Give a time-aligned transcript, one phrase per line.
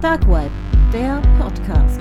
[0.00, 0.50] Dark Web,
[0.94, 2.00] der Podcast.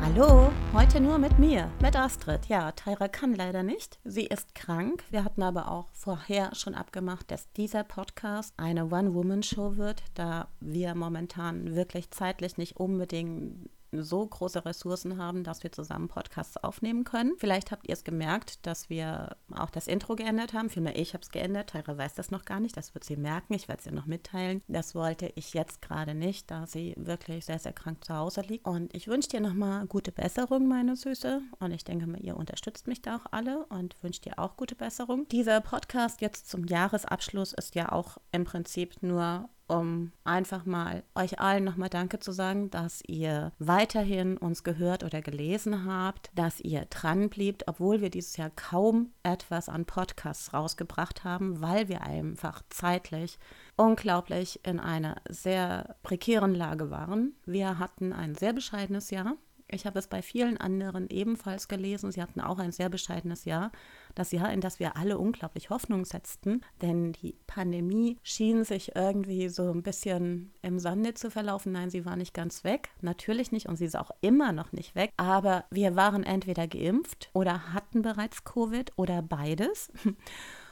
[0.00, 2.46] Hallo, heute nur mit mir, mit Astrid.
[2.46, 3.98] Ja, Tyra kann leider nicht.
[4.04, 5.02] Sie ist krank.
[5.10, 10.94] Wir hatten aber auch vorher schon abgemacht, dass dieser Podcast eine One-Woman-Show wird, da wir
[10.94, 17.34] momentan wirklich zeitlich nicht unbedingt so große Ressourcen haben, dass wir zusammen Podcasts aufnehmen können.
[17.38, 20.70] Vielleicht habt ihr es gemerkt, dass wir auch das Intro geändert haben.
[20.70, 21.70] Vielmehr ich habe es geändert.
[21.70, 22.76] Tyra weiß das noch gar nicht.
[22.76, 23.54] Das wird sie merken.
[23.54, 24.62] Ich werde es ihr noch mitteilen.
[24.68, 28.66] Das wollte ich jetzt gerade nicht, da sie wirklich sehr, sehr krank zu Hause liegt.
[28.66, 31.40] Und ich wünsche dir nochmal gute Besserung, meine Süße.
[31.58, 34.74] Und ich denke mal, ihr unterstützt mich da auch alle und wünscht dir auch gute
[34.74, 35.26] Besserung.
[35.28, 41.38] Dieser Podcast jetzt zum Jahresabschluss ist ja auch im Prinzip nur um einfach mal euch
[41.38, 46.86] allen nochmal Danke zu sagen, dass ihr weiterhin uns gehört oder gelesen habt, dass ihr
[46.86, 52.62] dran bliebt, obwohl wir dieses Jahr kaum etwas an Podcasts rausgebracht haben, weil wir einfach
[52.70, 53.38] zeitlich
[53.76, 57.34] unglaublich in einer sehr prekären Lage waren.
[57.44, 59.36] Wir hatten ein sehr bescheidenes Jahr.
[59.70, 62.10] Ich habe es bei vielen anderen ebenfalls gelesen.
[62.10, 63.70] Sie hatten auch ein sehr bescheidenes Jahr.
[64.14, 66.62] Das Jahr, in das wir alle unglaublich Hoffnung setzten.
[66.80, 71.72] Denn die Pandemie schien sich irgendwie so ein bisschen im Sande zu verlaufen.
[71.72, 72.88] Nein, sie war nicht ganz weg.
[73.02, 73.68] Natürlich nicht.
[73.68, 75.12] Und sie ist auch immer noch nicht weg.
[75.18, 79.92] Aber wir waren entweder geimpft oder hatten bereits Covid oder beides.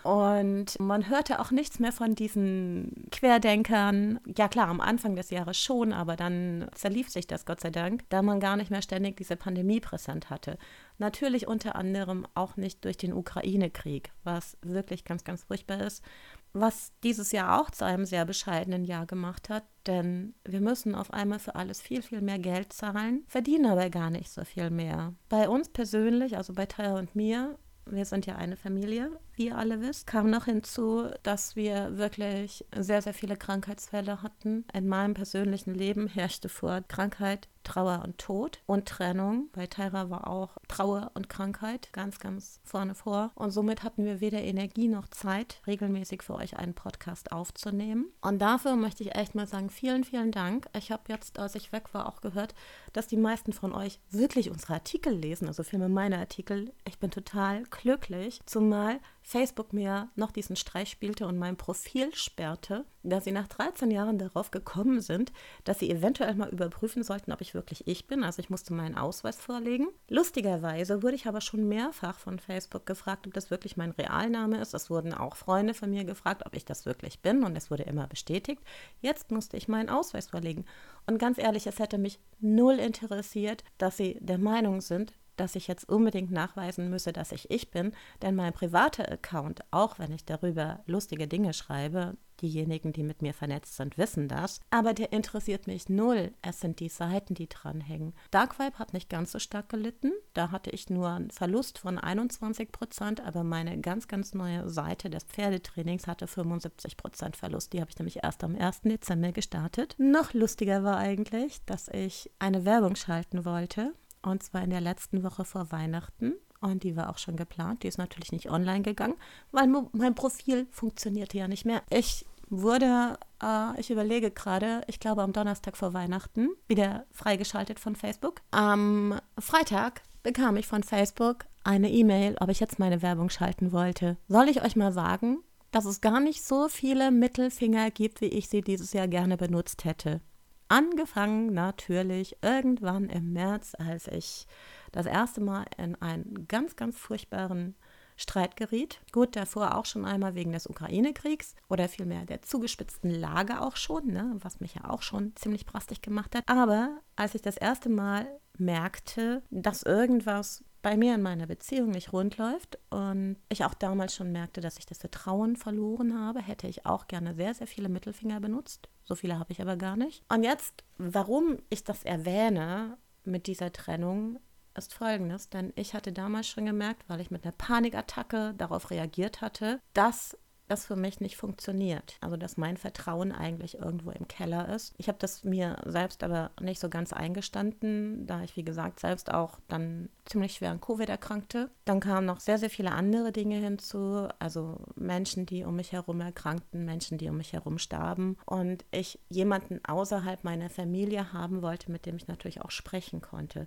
[0.07, 4.21] Und man hörte auch nichts mehr von diesen Querdenkern.
[4.39, 8.05] Ja klar, am Anfang des Jahres schon, aber dann zerlief sich das Gott sei Dank,
[8.09, 10.59] da man gar nicht mehr ständig diese Pandemie präsent hatte.
[10.99, 16.05] Natürlich unter anderem auch nicht durch den Ukraine-Krieg, was wirklich ganz, ganz furchtbar ist.
[16.53, 21.13] Was dieses Jahr auch zu einem sehr bescheidenen Jahr gemacht hat, denn wir müssen auf
[21.13, 25.15] einmal für alles viel, viel mehr Geld zahlen, verdienen aber gar nicht so viel mehr.
[25.29, 29.59] Bei uns persönlich, also bei Taya und mir, wir sind ja eine Familie, wie ihr
[29.59, 34.65] alle wisst, kam noch hinzu, dass wir wirklich sehr, sehr viele Krankheitsfälle hatten.
[34.73, 39.49] In meinem persönlichen Leben herrschte vor Krankheit Trauer und Tod und Trennung.
[39.53, 43.33] Bei Tyra war auch Trauer und Krankheit ganz, ganz vorne vor.
[43.35, 48.07] Und somit hatten wir weder Energie noch Zeit, regelmäßig für euch einen Podcast aufzunehmen.
[48.21, 50.69] Und dafür möchte ich echt mal sagen, vielen, vielen Dank.
[50.79, 52.55] Ich habe jetzt, als ich weg war, auch gehört,
[52.93, 56.73] dass die meisten von euch wirklich unsere Artikel lesen, also für meine Artikel.
[56.87, 62.85] Ich bin total glücklich, zumal Facebook mir noch diesen Streich spielte und mein Profil sperrte,
[63.03, 65.33] da sie nach 13 Jahren darauf gekommen sind,
[65.65, 68.23] dass sie eventuell mal überprüfen sollten, ob ich wirklich ich bin.
[68.23, 69.89] Also ich musste meinen Ausweis vorlegen.
[70.09, 74.75] Lustigerweise wurde ich aber schon mehrfach von Facebook gefragt, ob das wirklich mein Realname ist.
[74.75, 77.83] Es wurden auch Freunde von mir gefragt, ob ich das wirklich bin und es wurde
[77.83, 78.63] immer bestätigt.
[79.01, 80.67] Jetzt musste ich meinen Ausweis vorlegen.
[81.05, 85.69] Und ganz ehrlich, es hätte mich null interessiert, dass sie der Meinung sind, dass ich
[85.69, 87.93] jetzt unbedingt nachweisen müsse, dass ich ich bin,
[88.23, 93.35] denn mein privater Account, auch wenn ich darüber lustige Dinge schreibe, diejenigen, die mit mir
[93.35, 96.33] vernetzt sind, wissen das, aber der interessiert mich null.
[96.43, 98.15] Es sind die Seiten, die dranhängen.
[98.31, 101.99] Dark Vibe hat nicht ganz so stark gelitten, da hatte ich nur einen Verlust von
[101.99, 107.73] 21 Prozent, aber meine ganz, ganz neue Seite des Pferdetrainings hatte 75 Prozent Verlust.
[107.73, 108.83] Die habe ich nämlich erst am 1.
[108.83, 109.95] Dezember gestartet.
[109.99, 113.93] Noch lustiger war eigentlich, dass ich eine Werbung schalten wollte
[114.27, 116.35] und zwar in der letzten Woche vor Weihnachten.
[116.61, 117.83] Und die war auch schon geplant.
[117.83, 119.15] Die ist natürlich nicht online gegangen,
[119.53, 121.83] weil mein Profil funktionierte ja nicht mehr.
[121.91, 127.97] Ich wurde, äh, ich überlege gerade, ich glaube am Donnerstag vor Weihnachten, wieder freigeschaltet von
[127.97, 128.41] Facebook.
[128.51, 134.17] Am Freitag bekam ich von Facebook eine E-Mail, ob ich jetzt meine Werbung schalten wollte.
[134.29, 135.39] Soll ich euch mal sagen,
[135.73, 139.85] dass es gar nicht so viele Mittelfinger gibt, wie ich sie dieses Jahr gerne benutzt
[139.85, 140.21] hätte.
[140.69, 144.47] Angefangen natürlich irgendwann im März, als ich
[144.93, 147.77] das erste Mal in einen ganz, ganz furchtbaren
[148.17, 149.01] Streit geriet.
[149.13, 154.07] Gut, davor auch schon einmal wegen des Ukraine-Kriegs oder vielmehr der zugespitzten Lage auch schon,
[154.07, 156.45] ne, was mich ja auch schon ziemlich brastig gemacht hat.
[156.47, 158.27] Aber als ich das erste Mal
[158.59, 164.15] merkte, dass irgendwas bei mir in meiner Beziehung nicht rund läuft und ich auch damals
[164.15, 167.89] schon merkte, dass ich das Vertrauen verloren habe, hätte ich auch gerne sehr, sehr viele
[167.89, 168.89] Mittelfinger benutzt.
[169.05, 170.25] So viele habe ich aber gar nicht.
[170.33, 174.39] Und jetzt, warum ich das erwähne mit dieser Trennung,
[174.77, 179.41] ist folgendes, denn ich hatte damals schon gemerkt, weil ich mit einer Panikattacke darauf reagiert
[179.41, 180.37] hatte, dass
[180.69, 182.17] das für mich nicht funktioniert.
[182.21, 184.95] Also dass mein Vertrauen eigentlich irgendwo im Keller ist.
[184.99, 189.33] Ich habe das mir selbst aber nicht so ganz eingestanden, da ich, wie gesagt, selbst
[189.33, 191.71] auch dann ziemlich schwer an Covid erkrankte.
[191.85, 194.29] Dann kamen noch sehr, sehr viele andere Dinge hinzu.
[194.39, 198.37] Also Menschen, die um mich herum erkrankten, Menschen, die um mich herum starben.
[198.45, 203.67] Und ich jemanden außerhalb meiner Familie haben wollte, mit dem ich natürlich auch sprechen konnte.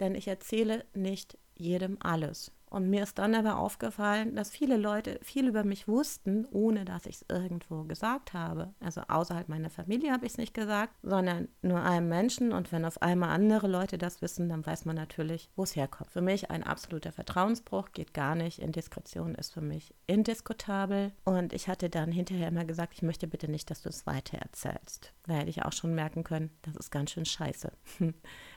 [0.00, 2.50] Denn ich erzähle nicht jedem alles.
[2.74, 7.06] Und mir ist dann aber aufgefallen, dass viele Leute viel über mich wussten, ohne dass
[7.06, 8.74] ich es irgendwo gesagt habe.
[8.80, 12.52] Also außerhalb meiner Familie habe ich es nicht gesagt, sondern nur einem Menschen.
[12.52, 16.10] Und wenn auf einmal andere Leute das wissen, dann weiß man natürlich, wo es herkommt.
[16.10, 18.58] Für mich ein absoluter Vertrauensbruch geht gar nicht.
[18.58, 21.12] Indiskretion ist für mich indiskutabel.
[21.24, 24.38] Und ich hatte dann hinterher immer gesagt, ich möchte bitte nicht, dass du es weiter
[24.38, 25.12] erzählst.
[25.28, 27.70] Da hätte ich auch schon merken können, das ist ganz schön scheiße.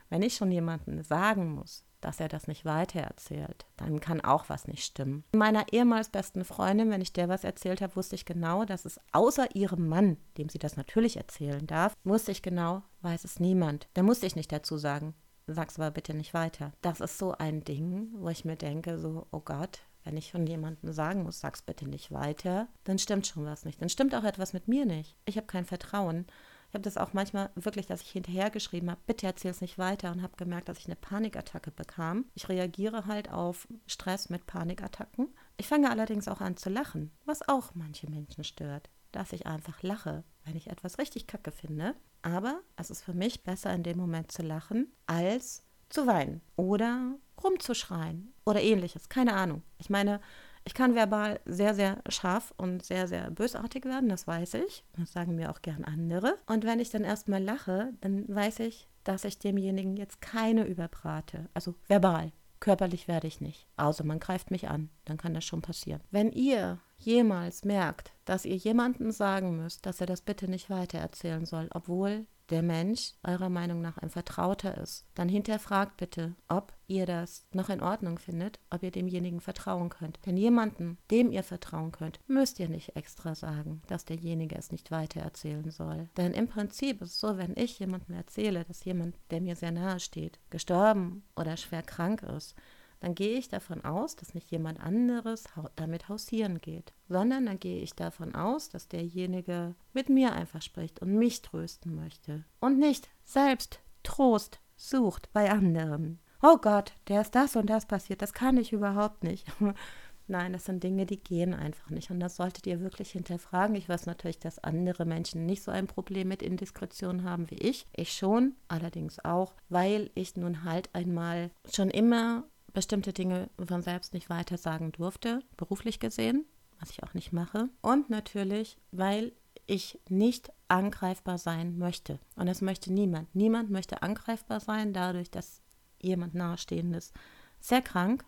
[0.09, 4.67] Wenn ich schon jemandem sagen muss, dass er das nicht weitererzählt, dann kann auch was
[4.67, 5.23] nicht stimmen.
[5.35, 8.99] Meiner ehemals besten Freundin, wenn ich der was erzählt habe, wusste ich genau, dass es
[9.11, 13.87] außer ihrem Mann, dem sie das natürlich erzählen darf, wusste ich genau, weiß es niemand.
[13.93, 15.15] Da musste ich nicht dazu sagen,
[15.47, 16.71] sag's aber bitte nicht weiter.
[16.81, 20.47] Das ist so ein Ding, wo ich mir denke, so, oh Gott, wenn ich von
[20.47, 23.81] jemandem sagen muss, sag's bitte nicht weiter, dann stimmt schon was nicht.
[23.81, 25.17] Dann stimmt auch etwas mit mir nicht.
[25.25, 26.27] Ich habe kein Vertrauen.
[26.69, 29.77] Ich habe das auch manchmal wirklich, dass ich hinterher geschrieben habe, bitte erzähl es nicht
[29.77, 32.25] weiter und habe gemerkt, dass ich eine Panikattacke bekam.
[32.35, 35.29] Ich reagiere halt auf Stress mit Panikattacken.
[35.55, 39.81] Ich fange allerdings auch an zu lachen, was auch manche Menschen stört, dass ich einfach
[39.81, 41.95] lache, wenn ich etwas richtig kacke finde.
[42.21, 47.15] Aber es ist für mich besser in dem Moment zu lachen, als zu weinen oder
[47.41, 49.07] rumzuschreien oder ähnliches.
[49.07, 49.63] Keine Ahnung.
[49.77, 50.19] Ich meine,
[50.67, 54.83] ich kann verbal sehr, sehr scharf und sehr, sehr bösartig werden, das weiß ich.
[54.97, 56.37] Das sagen mir auch gern andere.
[56.45, 61.47] Und wenn ich dann erstmal lache, dann weiß ich, dass ich demjenigen jetzt keine überbrate.
[61.53, 62.33] Also verbal.
[62.59, 63.65] Körperlich werde ich nicht.
[63.77, 64.89] Außer man greift mich an.
[65.05, 66.01] Dann kann das schon passieren.
[66.11, 71.45] Wenn ihr jemals merkt, dass ihr jemandem sagen müsst, dass er das bitte nicht weitererzählen
[71.45, 77.05] soll, obwohl der Mensch eurer Meinung nach ein Vertrauter ist, dann hinterfragt bitte, ob ihr
[77.05, 80.19] das noch in Ordnung findet, ob ihr demjenigen vertrauen könnt.
[80.25, 84.91] Denn jemanden, dem ihr vertrauen könnt, müsst ihr nicht extra sagen, dass derjenige es nicht
[84.91, 86.09] weiter erzählen soll.
[86.17, 89.71] Denn im Prinzip ist es so, wenn ich jemandem erzähle, dass jemand, der mir sehr
[89.71, 92.55] nahe steht, gestorben oder schwer krank ist,
[92.99, 95.45] dann gehe ich davon aus, dass nicht jemand anderes
[95.75, 101.01] damit hausieren geht, sondern dann gehe ich davon aus, dass derjenige mit mir einfach spricht
[101.01, 106.19] und mich trösten möchte und nicht selbst Trost sucht bei anderen.
[106.41, 109.47] Oh Gott, der ist das und das passiert, das kann ich überhaupt nicht.
[110.29, 112.11] Nein, das sind Dinge, die gehen einfach nicht.
[112.11, 113.75] Und das solltet ihr wirklich hinterfragen.
[113.77, 117.87] Ich weiß natürlich, dass andere Menschen nicht so ein Problem mit Indiskretion haben wie ich.
[117.95, 122.43] Ich schon, allerdings auch, weil ich nun halt einmal schon immer
[122.77, 126.45] bestimmte Dinge von selbst nicht weiter sagen durfte, beruflich gesehen,
[126.79, 127.69] was ich auch nicht mache.
[127.81, 129.31] Und natürlich, weil
[129.65, 132.19] ich nicht angreifbar sein möchte.
[132.35, 133.33] Und das möchte niemand.
[133.33, 135.63] Niemand möchte angreifbar sein, dadurch, dass
[135.99, 137.13] jemand Nahestehendes
[137.59, 138.23] sehr krank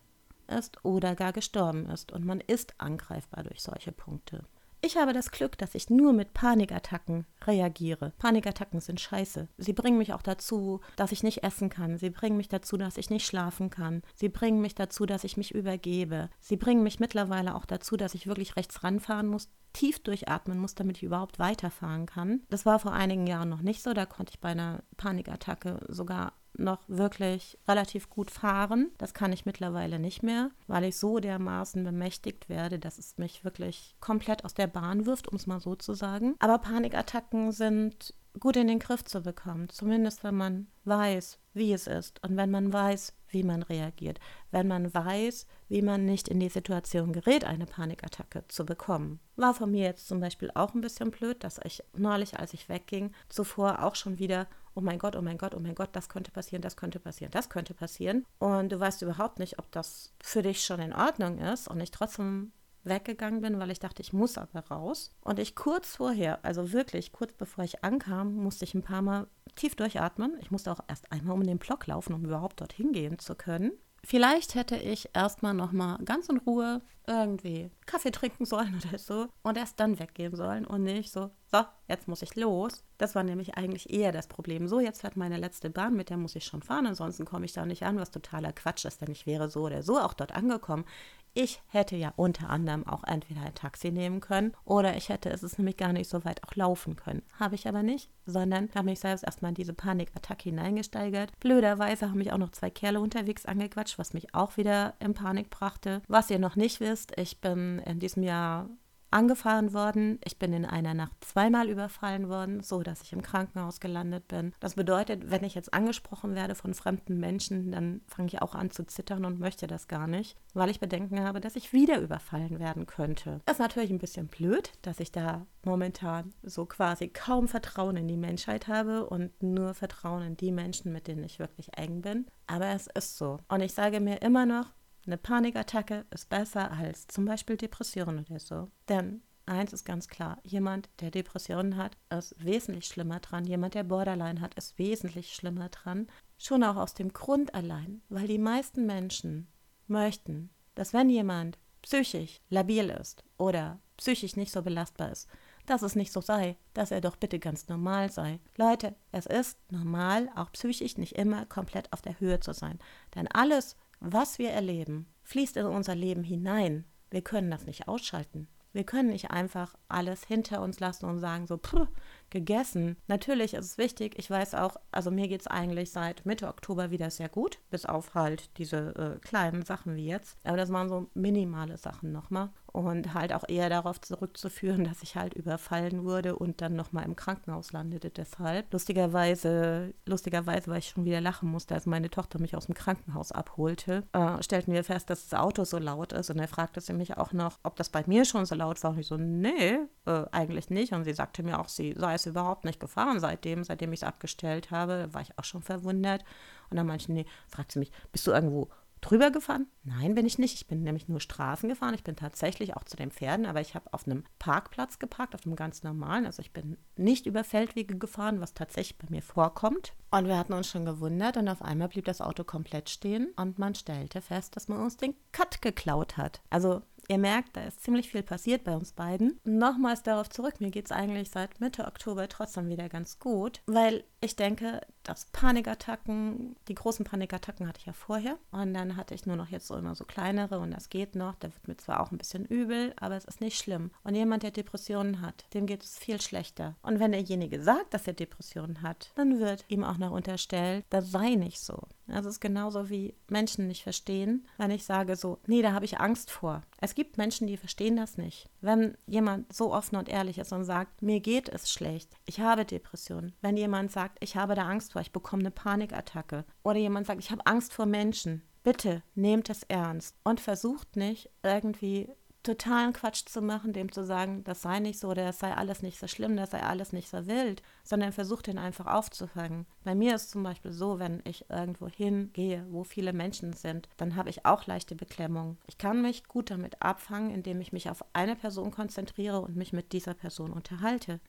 [0.48, 2.10] ist oder gar gestorben ist.
[2.10, 4.44] Und man ist angreifbar durch solche Punkte.
[4.82, 8.12] Ich habe das Glück, dass ich nur mit Panikattacken reagiere.
[8.18, 9.46] Panikattacken sind scheiße.
[9.58, 11.98] Sie bringen mich auch dazu, dass ich nicht essen kann.
[11.98, 14.02] Sie bringen mich dazu, dass ich nicht schlafen kann.
[14.14, 16.30] Sie bringen mich dazu, dass ich mich übergebe.
[16.40, 20.74] Sie bringen mich mittlerweile auch dazu, dass ich wirklich rechts ranfahren muss, tief durchatmen muss,
[20.74, 22.40] damit ich überhaupt weiterfahren kann.
[22.48, 23.92] Das war vor einigen Jahren noch nicht so.
[23.92, 28.90] Da konnte ich bei einer Panikattacke sogar noch wirklich relativ gut fahren.
[28.98, 33.44] Das kann ich mittlerweile nicht mehr, weil ich so dermaßen bemächtigt werde, dass es mich
[33.44, 36.34] wirklich komplett aus der Bahn wirft, um es mal so zu sagen.
[36.38, 41.86] Aber Panikattacken sind gut in den Griff zu bekommen, zumindest wenn man weiß, wie es
[41.86, 46.40] ist und wenn man weiß, wie man reagiert, wenn man weiß, wie man nicht in
[46.40, 49.20] die Situation gerät, eine Panikattacke zu bekommen.
[49.36, 52.68] War von mir jetzt zum Beispiel auch ein bisschen blöd, dass ich neulich, als ich
[52.68, 56.08] wegging, zuvor auch schon wieder oh mein Gott, oh mein Gott, oh mein Gott, das
[56.08, 58.24] könnte passieren, das könnte passieren, das könnte passieren.
[58.38, 61.90] Und du weißt überhaupt nicht, ob das für dich schon in Ordnung ist und ich
[61.90, 62.52] trotzdem
[62.84, 65.10] weggegangen bin, weil ich dachte, ich muss aber raus.
[65.22, 69.26] Und ich kurz vorher, also wirklich kurz bevor ich ankam, musste ich ein paar Mal
[69.56, 70.36] tief durchatmen.
[70.40, 73.72] Ich musste auch erst einmal um den Block laufen, um überhaupt dorthin gehen zu können.
[74.02, 79.58] Vielleicht hätte ich erstmal nochmal ganz in Ruhe irgendwie Kaffee trinken sollen oder so und
[79.58, 82.84] erst dann weggehen sollen und nicht so, so, jetzt muss ich los.
[82.98, 84.68] Das war nämlich eigentlich eher das Problem.
[84.68, 87.52] So, jetzt fährt meine letzte Bahn, mit der muss ich schon fahren, ansonsten komme ich
[87.52, 90.34] da nicht an, was totaler Quatsch ist, denn ich wäre so oder so auch dort
[90.34, 90.84] angekommen.
[91.32, 95.42] Ich hätte ja unter anderem auch entweder ein Taxi nehmen können oder ich hätte es
[95.42, 97.22] ist nämlich gar nicht so weit auch laufen können.
[97.38, 101.38] Habe ich aber nicht, sondern habe mich selbst erstmal in diese Panikattacke hineingesteigert.
[101.38, 105.50] Blöderweise haben mich auch noch zwei Kerle unterwegs angequatscht, was mich auch wieder in Panik
[105.50, 106.02] brachte.
[106.08, 108.68] Was ihr noch nicht wisst, ich bin in diesem Jahr
[109.10, 110.18] angefahren worden.
[110.24, 114.52] Ich bin in einer Nacht zweimal überfallen worden, so dass ich im Krankenhaus gelandet bin.
[114.60, 118.70] Das bedeutet, wenn ich jetzt angesprochen werde von fremden Menschen, dann fange ich auch an
[118.70, 122.58] zu zittern und möchte das gar nicht, weil ich Bedenken habe, dass ich wieder überfallen
[122.58, 123.40] werden könnte.
[123.46, 128.08] Das ist natürlich ein bisschen blöd, dass ich da momentan so quasi kaum Vertrauen in
[128.08, 132.26] die Menschheit habe und nur Vertrauen in die Menschen, mit denen ich wirklich eng bin.
[132.46, 133.38] Aber es ist so.
[133.48, 134.66] Und ich sage mir immer noch,
[135.10, 138.68] eine Panikattacke ist besser als zum Beispiel Depressionen oder so.
[138.88, 143.44] Denn eins ist ganz klar, jemand, der Depressionen hat, ist wesentlich schlimmer dran.
[143.44, 146.06] Jemand, der Borderline hat, ist wesentlich schlimmer dran.
[146.38, 149.48] Schon auch aus dem Grund allein, weil die meisten Menschen
[149.88, 155.28] möchten, dass wenn jemand psychisch labil ist oder psychisch nicht so belastbar ist,
[155.66, 158.38] dass es nicht so sei, dass er doch bitte ganz normal sei.
[158.56, 162.78] Leute, es ist normal, auch psychisch nicht immer komplett auf der Höhe zu sein.
[163.16, 166.84] Denn alles, was wir erleben, fließt in unser Leben hinein.
[167.10, 168.48] Wir können das nicht ausschalten.
[168.72, 171.86] Wir können nicht einfach alles hinter uns lassen und sagen so, puh,
[172.30, 172.96] gegessen.
[173.08, 176.92] Natürlich ist es wichtig, ich weiß auch, also mir geht es eigentlich seit Mitte Oktober
[176.92, 180.38] wieder sehr gut, bis auf halt diese äh, kleinen Sachen wie jetzt.
[180.44, 185.16] Aber das waren so minimale Sachen nochmal und halt auch eher darauf zurückzuführen, dass ich
[185.16, 188.72] halt überfallen wurde und dann nochmal im Krankenhaus landete deshalb.
[188.72, 193.32] Lustigerweise, lustigerweise, weil ich schon wieder lachen musste, als meine Tochter mich aus dem Krankenhaus
[193.32, 196.30] abholte, äh, stellten wir fest, dass das Auto so laut ist.
[196.30, 198.92] Und er fragte sie mich auch noch, ob das bei mir schon so laut war.
[198.92, 200.92] Und ich so, nee, äh, eigentlich nicht.
[200.92, 204.08] Und sie sagte mir auch, sie sei es überhaupt nicht gefahren seitdem, seitdem ich es
[204.08, 206.24] abgestellt habe, war ich auch schon verwundert.
[206.70, 208.68] Und dann meinte ich, nee, fragte sie mich, bist du irgendwo
[209.00, 209.66] drüber gefahren?
[209.82, 210.54] Nein, bin ich nicht.
[210.54, 211.94] Ich bin nämlich nur Straßen gefahren.
[211.94, 215.46] Ich bin tatsächlich auch zu den Pferden, aber ich habe auf einem Parkplatz geparkt, auf
[215.46, 216.26] einem ganz normalen.
[216.26, 219.94] Also ich bin nicht über Feldwege gefahren, was tatsächlich bei mir vorkommt.
[220.10, 223.58] Und wir hatten uns schon gewundert und auf einmal blieb das Auto komplett stehen und
[223.58, 226.40] man stellte fest, dass man uns den Cut geklaut hat.
[226.50, 229.40] Also Ihr merkt, da ist ziemlich viel passiert bei uns beiden.
[229.42, 234.04] Nochmals darauf zurück, mir geht es eigentlich seit Mitte Oktober trotzdem wieder ganz gut, weil
[234.20, 234.80] ich denke,
[235.10, 239.48] dass Panikattacken, die großen Panikattacken hatte ich ja vorher und dann hatte ich nur noch
[239.48, 241.34] jetzt so immer so kleinere und das geht noch.
[241.40, 243.90] Da wird mir zwar auch ein bisschen übel, aber es ist nicht schlimm.
[244.04, 246.76] Und jemand, der Depressionen hat, dem geht es viel schlechter.
[246.82, 251.10] Und wenn derjenige sagt, dass er Depressionen hat, dann wird ihm auch noch unterstellt, das
[251.10, 251.88] sei nicht so.
[252.10, 256.00] Das ist genauso wie Menschen nicht verstehen, wenn ich sage so, nee, da habe ich
[256.00, 256.62] Angst vor.
[256.80, 258.48] Es gibt Menschen, die verstehen das nicht.
[258.60, 262.64] Wenn jemand so offen und ehrlich ist und sagt, mir geht es schlecht, ich habe
[262.64, 263.34] Depressionen.
[263.42, 266.44] Wenn jemand sagt, ich habe da Angst vor, ich bekomme eine Panikattacke.
[266.62, 268.42] Oder jemand sagt, ich habe Angst vor Menschen.
[268.62, 272.10] Bitte nehmt es ernst und versucht nicht irgendwie
[272.42, 275.82] totalen Quatsch zu machen, dem zu sagen, das sei nicht so oder das sei alles
[275.82, 279.66] nicht so schlimm, das sei alles nicht so wild, sondern versucht den einfach aufzufangen.
[279.84, 284.16] Bei mir ist zum Beispiel so, wenn ich irgendwo hingehe, wo viele Menschen sind, dann
[284.16, 285.58] habe ich auch leichte Beklemmung.
[285.66, 289.72] Ich kann mich gut damit abfangen, indem ich mich auf eine Person konzentriere und mich
[289.72, 291.20] mit dieser Person unterhalte.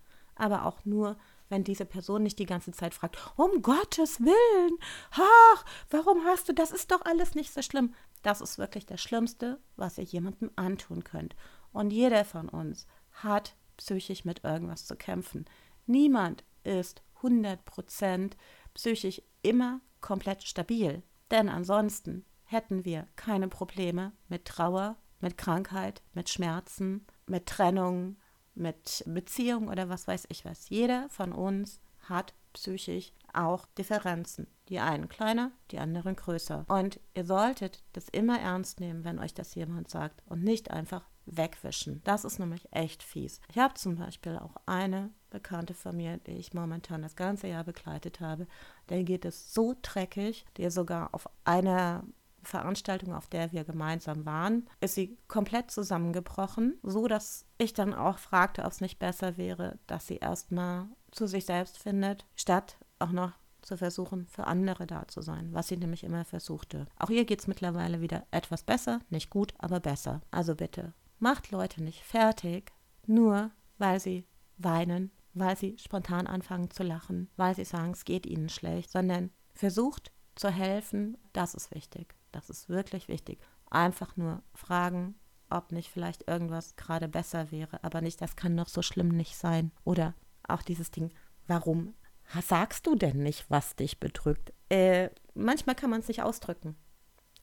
[0.41, 1.17] Aber auch nur,
[1.50, 4.75] wenn diese Person nicht die ganze Zeit fragt, um Gottes Willen,
[5.12, 7.93] ach, warum hast du, das ist doch alles nicht so schlimm.
[8.24, 11.36] Das ist wirklich das Schlimmste, was ihr jemandem antun könnt.
[11.71, 15.45] Und jeder von uns hat psychisch mit irgendwas zu kämpfen.
[15.86, 18.31] Niemand ist 100%
[18.74, 21.03] psychisch immer komplett stabil.
[21.29, 28.17] Denn ansonsten hätten wir keine Probleme mit Trauer, mit Krankheit, mit Schmerzen, mit Trennung,
[28.62, 30.70] mit Beziehung oder was weiß ich was.
[30.70, 34.48] Jeder von uns hat psychisch auch Differenzen.
[34.70, 36.65] Die einen kleiner, die anderen größer.
[36.68, 41.03] Und ihr solltet das immer ernst nehmen, wenn euch das jemand sagt und nicht einfach
[41.25, 42.01] wegwischen.
[42.03, 43.41] Das ist nämlich echt fies.
[43.50, 47.63] Ich habe zum Beispiel auch eine Bekannte von mir, die ich momentan das ganze Jahr
[47.63, 48.48] begleitet habe.
[48.89, 52.03] Der geht es so dreckig, der sogar auf einer
[52.43, 58.17] Veranstaltung, auf der wir gemeinsam waren, ist sie komplett zusammengebrochen, so dass ich dann auch
[58.17, 63.12] fragte, ob es nicht besser wäre, dass sie erstmal zu sich selbst findet, statt auch
[63.12, 66.88] noch zu versuchen, für andere da zu sein, was sie nämlich immer versuchte.
[66.98, 70.21] Auch ihr geht es mittlerweile wieder etwas besser, nicht gut, aber besser.
[70.31, 72.71] Also bitte, macht Leute nicht fertig,
[73.05, 74.25] nur weil sie
[74.57, 79.31] weinen, weil sie spontan anfangen zu lachen, weil sie sagen, es geht ihnen schlecht, sondern
[79.53, 82.15] versucht zu helfen, das ist wichtig.
[82.31, 83.39] Das ist wirklich wichtig.
[83.69, 85.15] Einfach nur fragen,
[85.50, 89.35] ob nicht vielleicht irgendwas gerade besser wäre, aber nicht, das kann doch so schlimm nicht
[89.35, 89.71] sein.
[89.83, 90.13] Oder
[90.47, 91.11] auch dieses Ding,
[91.47, 91.93] warum
[92.41, 94.53] sagst du denn nicht, was dich bedrückt?
[94.69, 96.75] Äh, manchmal kann man es nicht ausdrücken.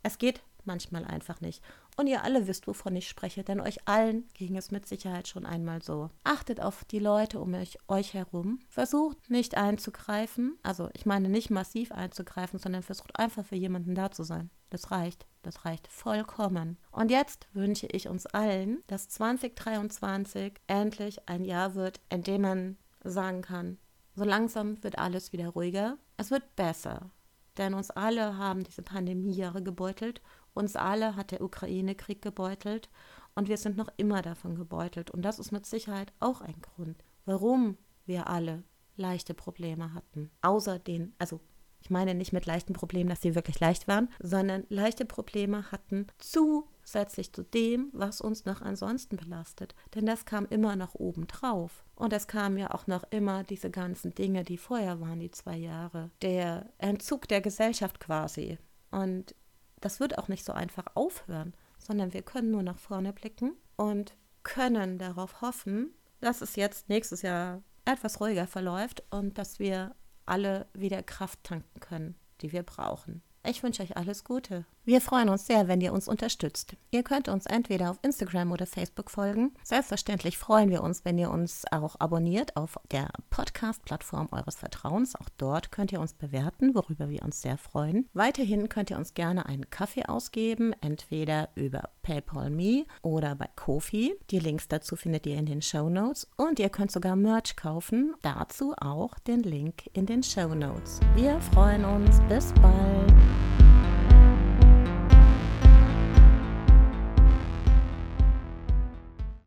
[0.02, 1.62] Es geht manchmal einfach nicht.
[1.99, 5.45] Und ihr alle wisst, wovon ich spreche, denn euch allen ging es mit Sicherheit schon
[5.45, 6.11] einmal so.
[6.23, 8.61] Achtet auf die Leute um euch, euch herum.
[8.69, 14.12] Versucht nicht einzugreifen, also ich meine nicht massiv einzugreifen, sondern versucht einfach für jemanden da
[14.12, 14.49] zu sein.
[14.71, 15.26] Das reicht.
[15.43, 16.78] Das reicht vollkommen.
[16.93, 22.76] Und jetzt wünsche ich uns allen, dass 2023 endlich ein Jahr wird, in dem man
[23.02, 23.76] sagen kann,
[24.14, 25.99] so langsam wird alles wieder ruhiger.
[26.17, 27.11] Es wird besser.
[27.57, 30.23] Denn uns alle haben diese Pandemiejahre gebeutelt.
[30.55, 32.88] Uns alle hat der Ukraine-Krieg gebeutelt.
[33.35, 35.11] Und wir sind noch immer davon gebeutelt.
[35.11, 38.64] Und das ist mit Sicherheit auch ein Grund, warum wir alle
[38.97, 40.31] leichte Probleme hatten.
[40.43, 41.40] Außer den, also
[41.81, 46.07] Ich meine nicht mit leichten Problemen, dass sie wirklich leicht waren, sondern leichte Probleme hatten
[46.19, 49.75] zusätzlich zu dem, was uns noch ansonsten belastet.
[49.95, 51.85] Denn das kam immer noch oben drauf.
[51.95, 55.57] Und es kamen ja auch noch immer diese ganzen Dinge, die vorher waren, die zwei
[55.57, 56.11] Jahre.
[56.23, 58.59] Der Entzug der Gesellschaft quasi.
[58.90, 59.35] Und
[59.80, 64.14] das wird auch nicht so einfach aufhören, sondern wir können nur nach vorne blicken und
[64.42, 69.94] können darauf hoffen, dass es jetzt nächstes Jahr etwas ruhiger verläuft und dass wir
[70.26, 73.23] alle wieder Kraft tanken können, die wir brauchen.
[73.47, 74.66] Ich wünsche euch alles Gute.
[74.88, 76.75] Wir freuen uns sehr, wenn ihr uns unterstützt.
[76.90, 79.52] Ihr könnt uns entweder auf Instagram oder Facebook folgen.
[79.62, 85.14] Selbstverständlich freuen wir uns, wenn ihr uns auch abonniert auf der Podcast-Plattform eures Vertrauens.
[85.14, 88.09] Auch dort könnt ihr uns bewerten, worüber wir uns sehr freuen.
[88.14, 94.14] Weiterhin könnt ihr uns gerne einen Kaffee ausgeben, entweder über PayPal Me oder bei Kofi.
[94.30, 98.14] Die Links dazu findet ihr in den Show Notes und ihr könnt sogar Merch kaufen.
[98.23, 100.99] Dazu auch den Link in den Show Notes.
[101.14, 102.21] Wir freuen uns.
[102.30, 103.48] Bis bald.